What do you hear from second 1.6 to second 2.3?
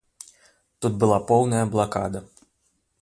блакада.